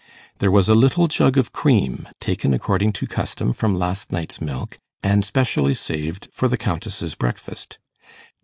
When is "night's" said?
4.11-4.41